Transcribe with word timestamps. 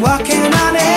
walking 0.00 0.54
on 0.54 0.76
it. 0.76 0.87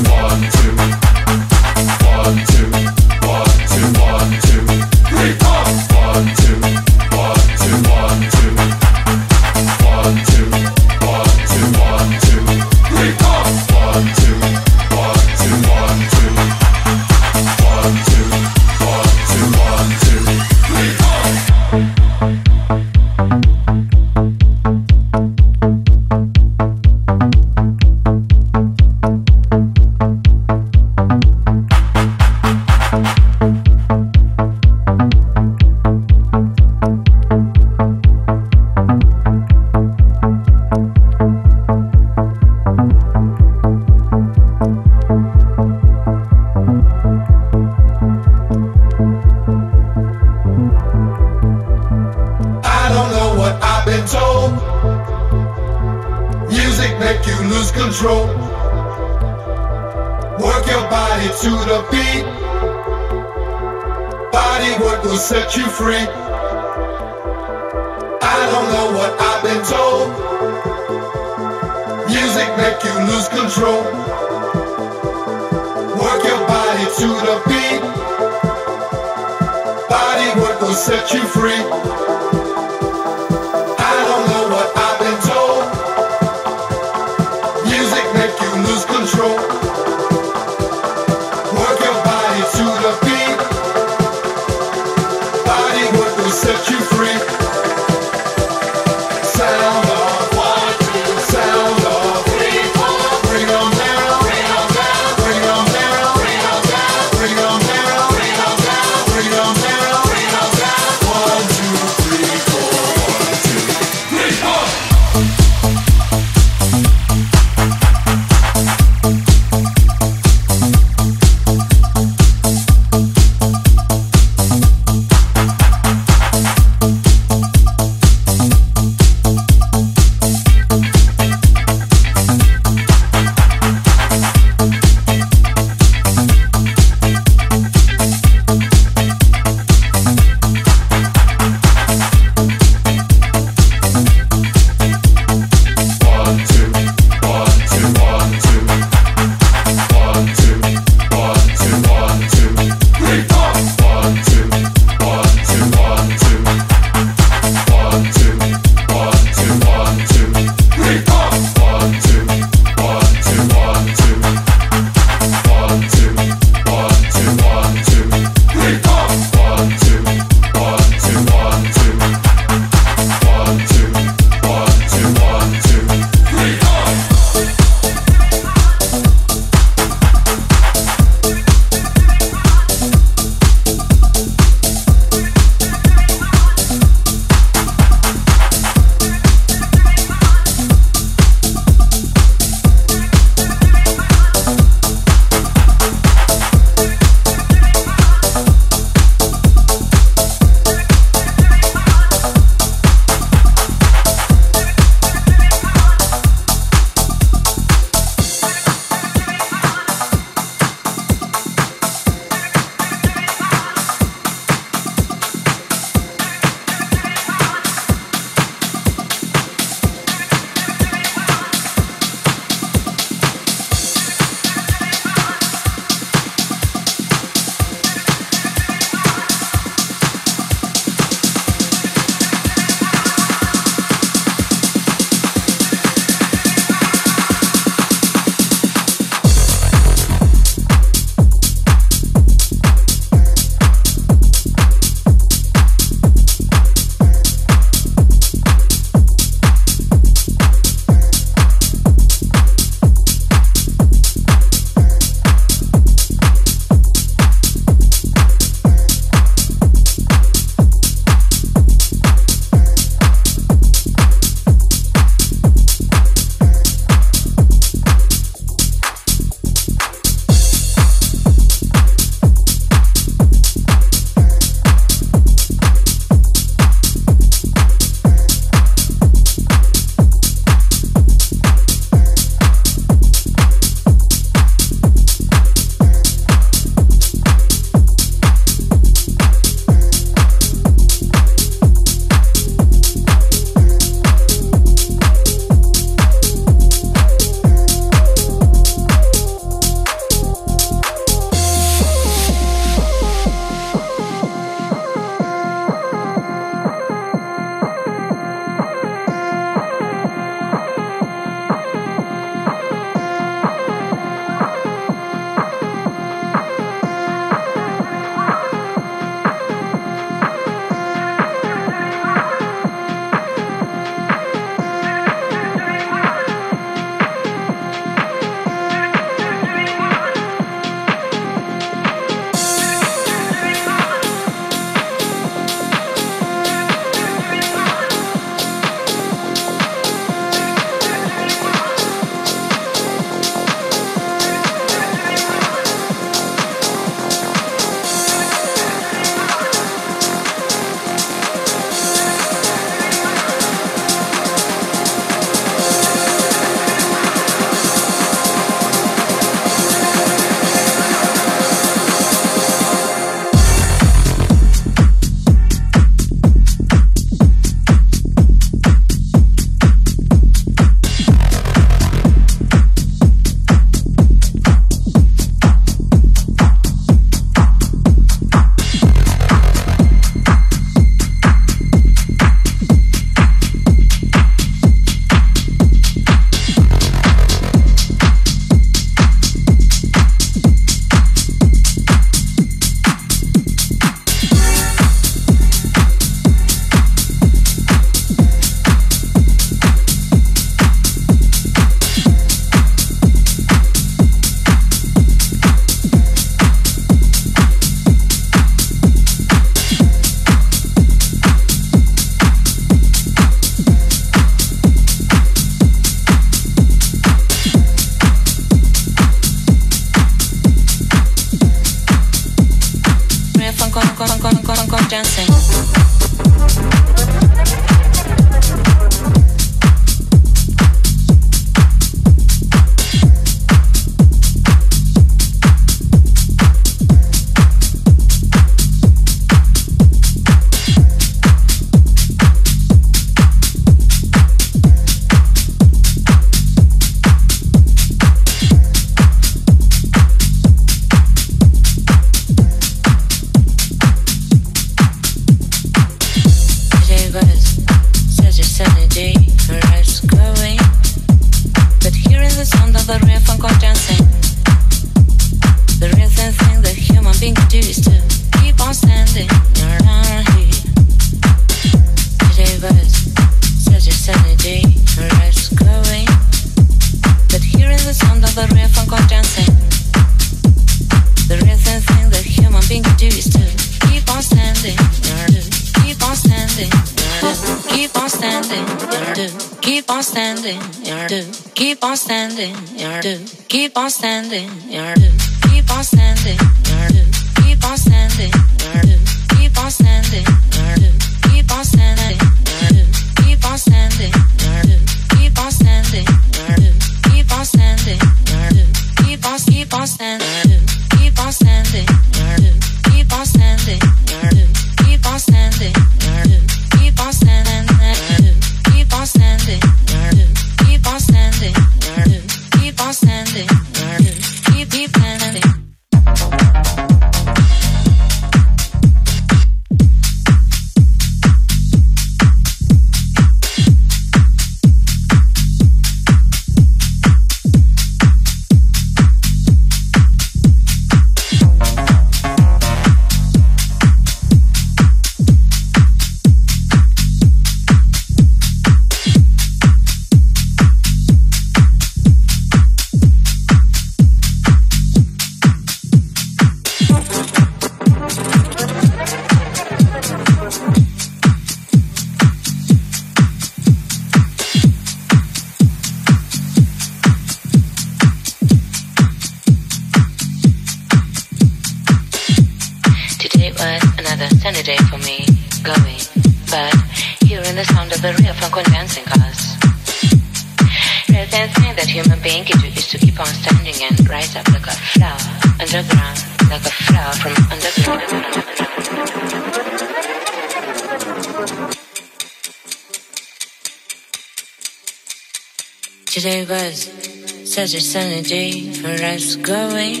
A 597.92 598.72
for 598.72 598.88
us 599.04 599.36
going. 599.36 600.00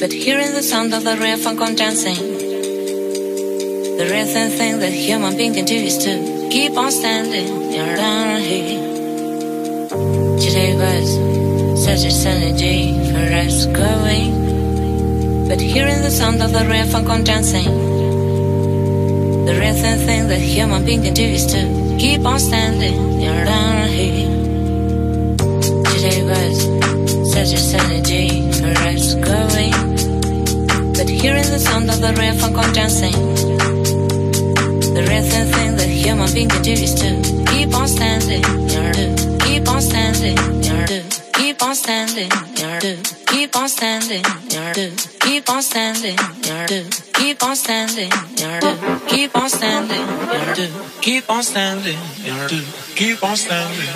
But 0.00 0.10
hearing 0.12 0.52
the 0.54 0.62
sound 0.62 0.92
of 0.92 1.04
the 1.04 1.16
on 1.60 1.76
dancing, 1.76 2.16
the 3.98 4.08
rhythm 4.10 4.50
thing 4.50 4.80
that 4.80 4.92
human 4.92 5.36
being 5.36 5.54
can 5.54 5.66
do 5.66 5.76
is 5.76 5.98
to 5.98 6.48
keep 6.50 6.72
on 6.76 6.90
standing 6.90 7.78
around 7.78 8.40
here. 8.40 8.80
Today 10.44 10.74
was 10.74 11.84
such 11.84 12.04
a 12.06 12.10
sunny 12.10 12.52
day 12.58 12.82
for 13.12 13.24
us 13.44 13.66
going. 13.66 15.46
But 15.46 15.60
hearing 15.60 16.02
the 16.02 16.10
sound 16.10 16.42
of 16.42 16.52
the 16.52 16.66
on 17.08 17.22
dancing, 17.22 17.70
the 19.46 19.54
rhythm 19.60 19.98
thing 20.06 20.26
that 20.26 20.40
human 20.40 20.84
being 20.84 21.04
can 21.04 21.14
do 21.14 21.22
is 21.22 21.46
to 21.54 21.96
keep 22.00 22.26
on 22.26 22.40
standing 22.40 22.98
around 23.24 23.90
here 23.90 24.23
such 27.44 27.58
a 27.58 27.62
sunny 27.62 28.00
day 28.00 28.28
going. 29.20 29.72
But 30.96 31.08
hearing 31.08 31.44
the 31.44 31.58
sound 31.58 31.90
of 31.90 32.00
the 32.00 32.12
funk 32.40 32.56
on 32.56 32.72
dancing, 32.72 33.12
the 34.94 35.02
thing 35.52 35.76
that 35.76 35.88
human 35.88 36.32
being 36.32 36.48
can 36.48 36.62
do 36.62 36.72
is 36.72 36.94
to 36.94 37.10
keep 37.50 37.74
on 37.74 37.86
standing, 37.86 38.42
keep 39.40 39.68
on 39.68 39.82
standing, 39.82 40.36
keep 41.34 41.62
on 41.62 41.74
standing, 41.74 42.30
keep 43.28 43.56
on 43.56 43.68
standing, 43.68 44.24
keep 45.20 45.50
on 45.50 45.62
standing, 45.62 46.16
keep 47.12 47.42
on 47.42 47.52
standing, 47.52 48.08
keep 49.04 49.36
on 49.36 49.46
standing, 49.46 50.00
keep 51.02 51.28
on 51.28 51.42
standing, 51.42 51.98
keep 52.96 53.22
on 53.22 53.36
standing, 53.36 53.90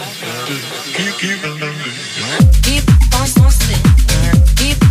keep 0.92 1.14
keep. 1.18 1.38
Keep 2.62 2.97
Constant. 3.34 3.82
Keep 4.56 4.87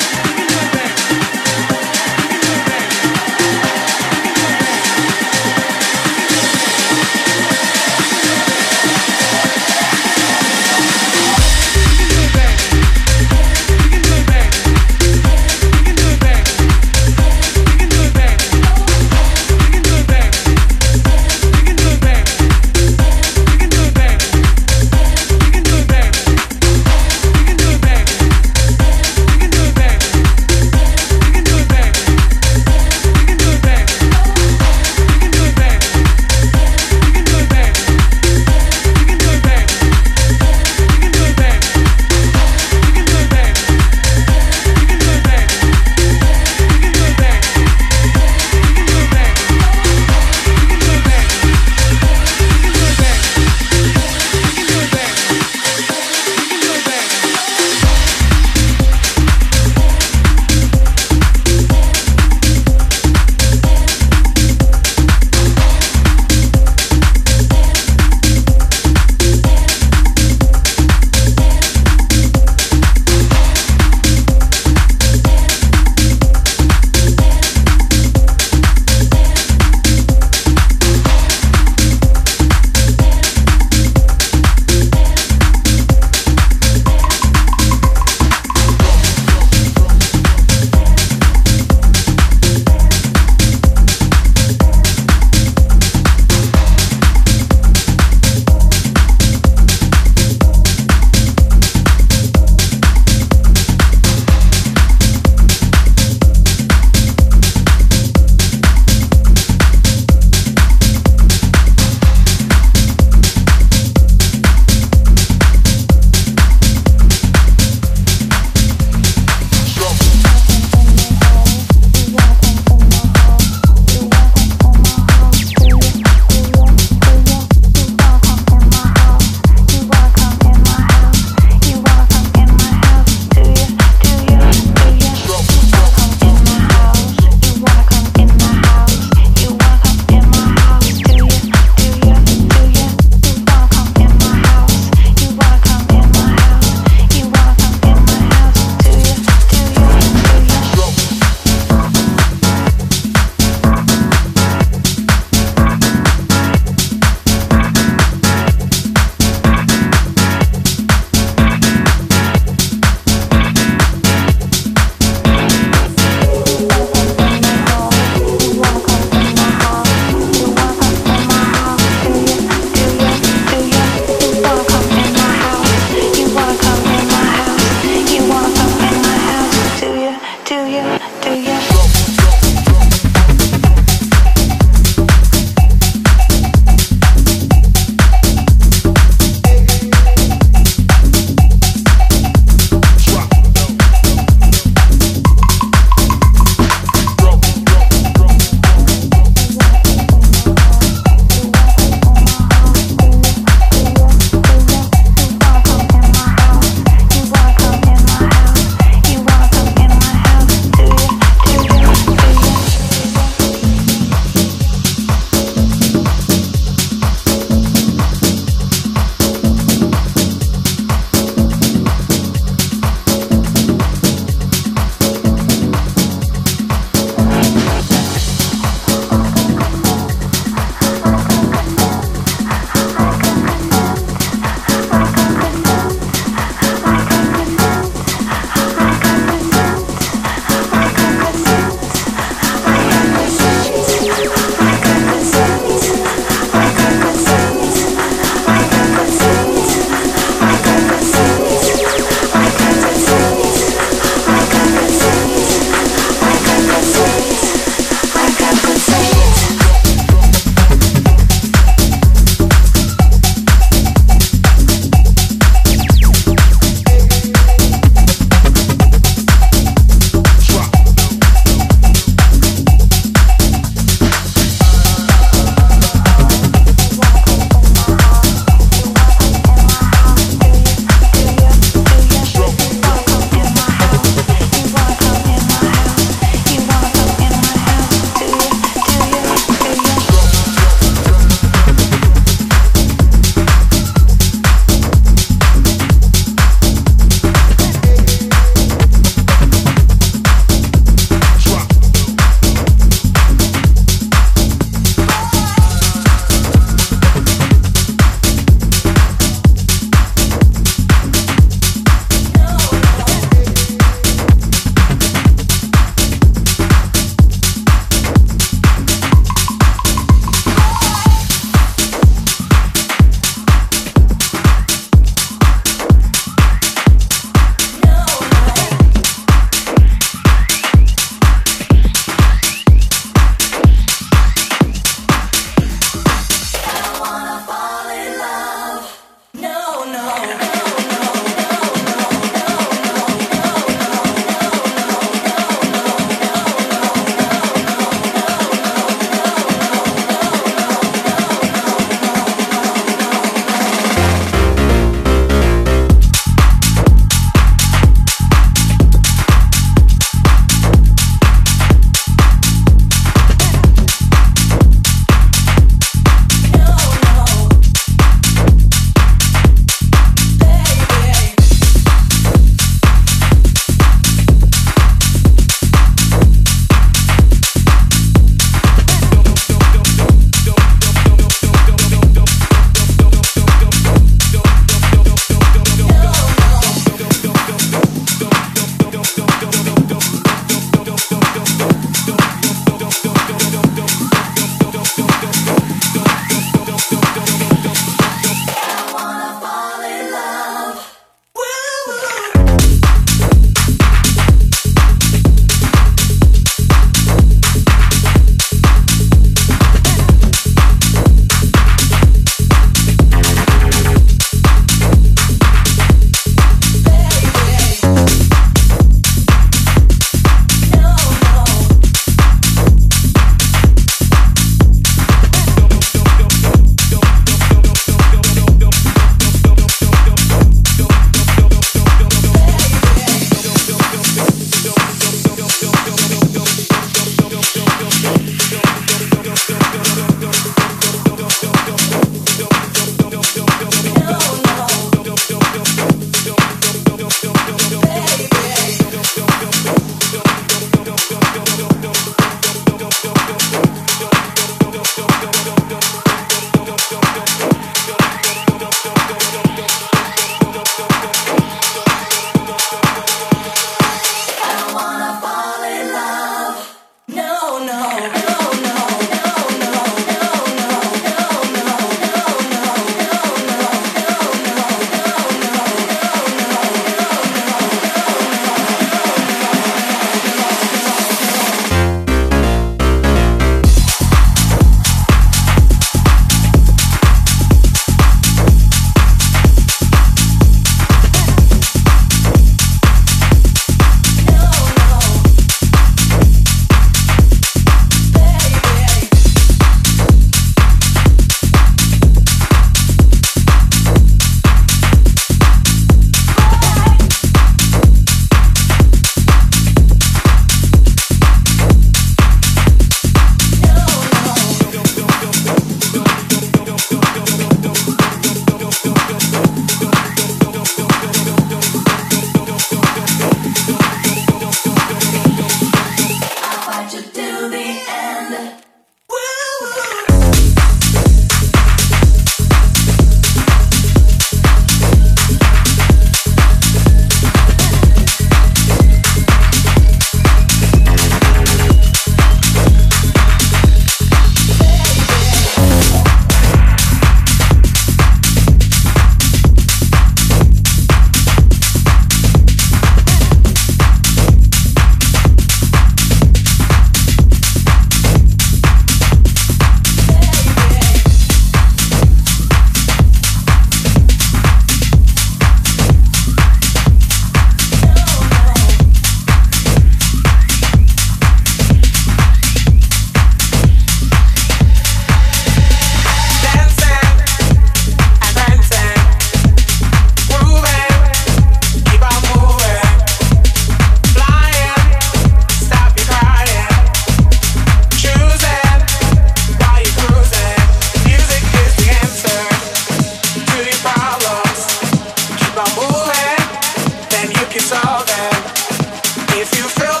it's 597.61 597.71
all 597.85 598.03
there. 598.05 599.41
If 599.41 599.49
you 599.57 599.67
feel 599.69 600.00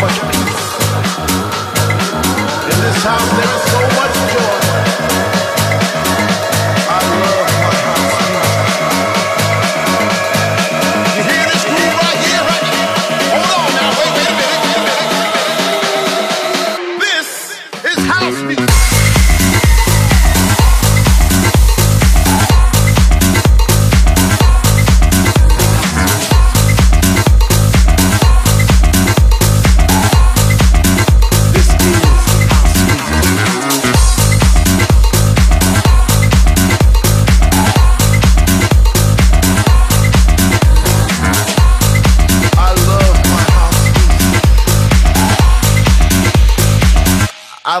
much 0.00 0.18
peace. 0.30 0.66
In 2.70 2.78
this 2.82 2.98
house, 3.04 3.30
there 3.36 3.52
is 3.56 3.62
so 3.70 3.75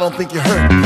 don't 0.08 0.16
think 0.16 0.32
you 0.32 0.38
heard 0.38 0.85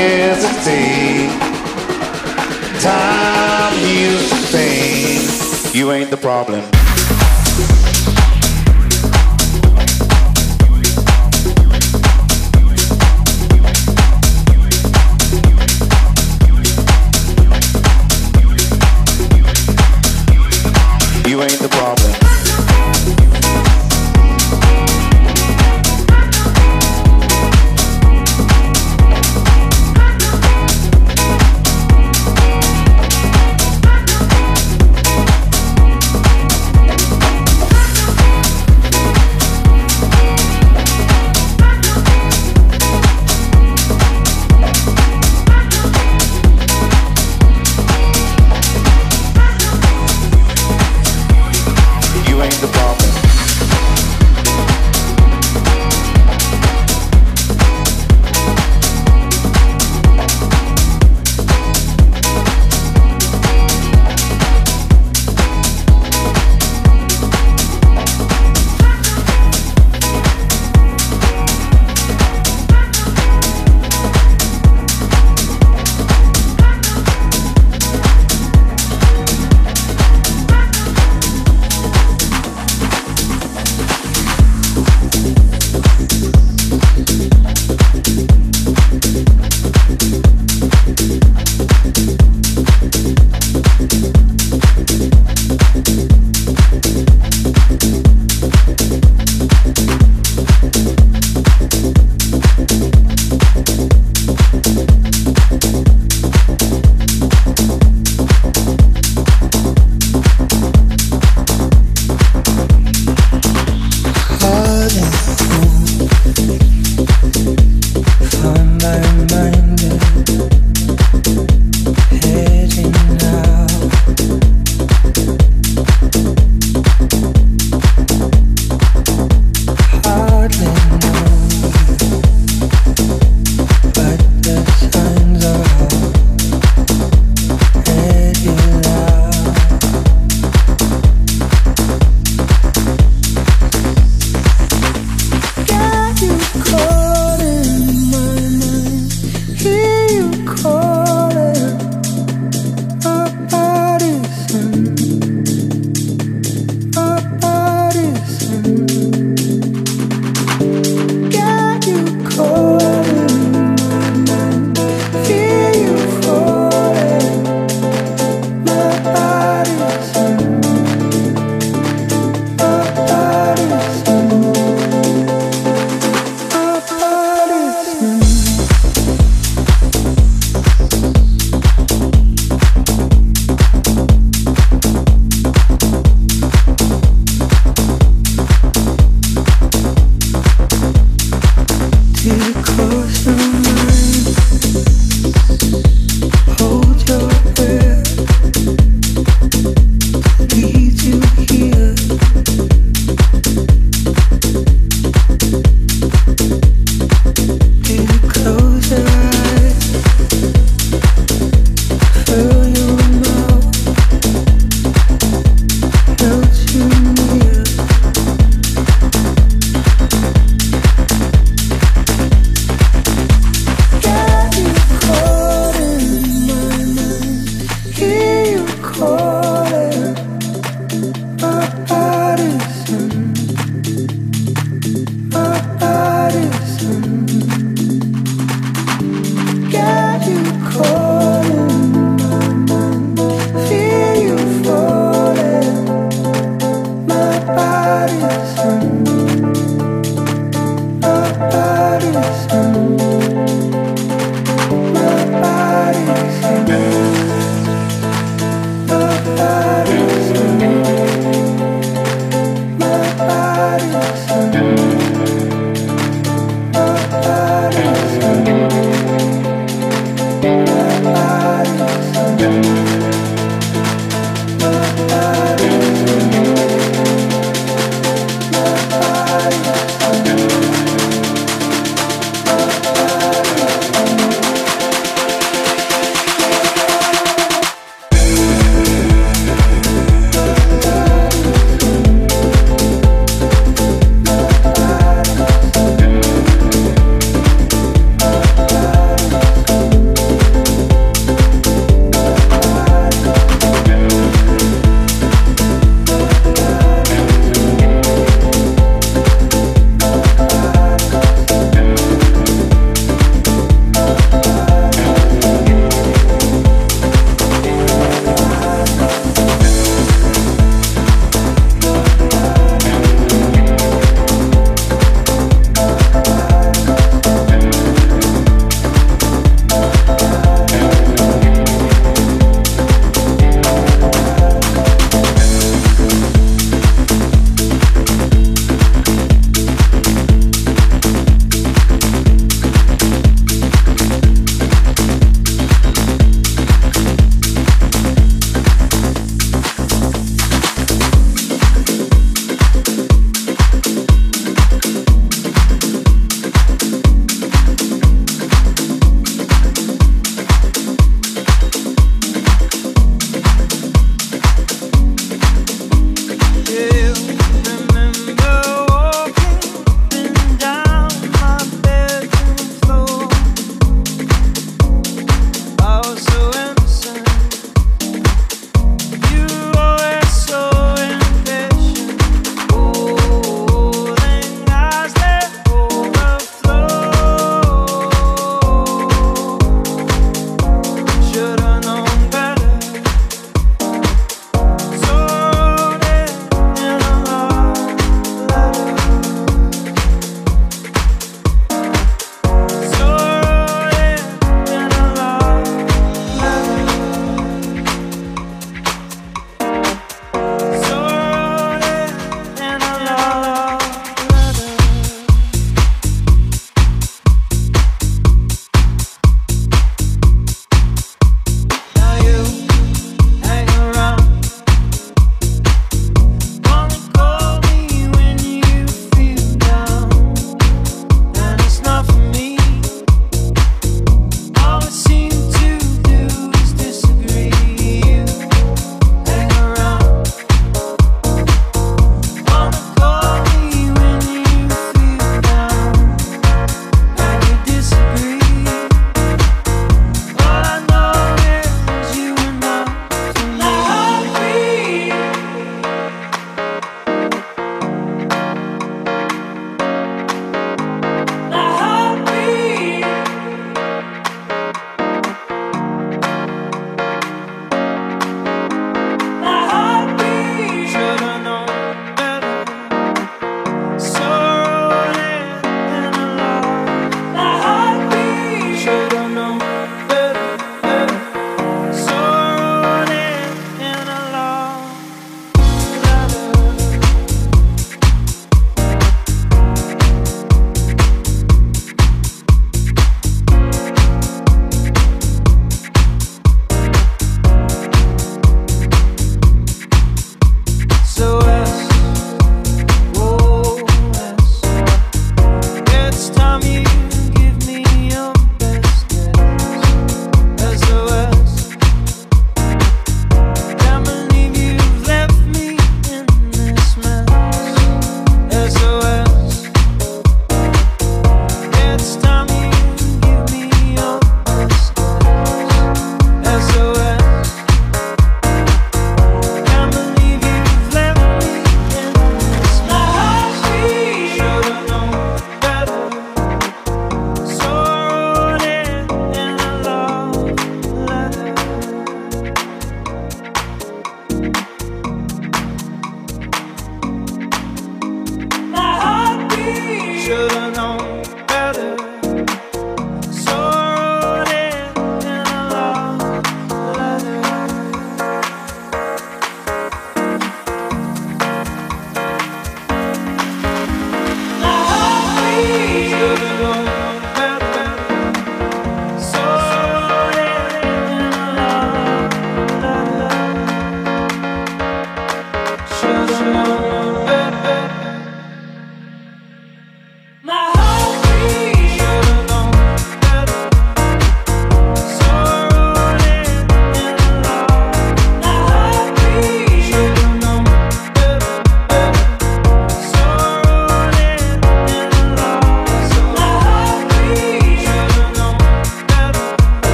hesitate. 0.00 1.28
Time 2.80 3.74
heals 3.84 4.30
the 4.30 4.48
pain. 4.52 5.74
You 5.74 5.92
ain't 5.92 6.10
the 6.10 6.16
problem. 6.16 6.60
You 21.26 21.42
ain't 21.42 21.60
the 21.60 21.68
problem. 21.68 21.99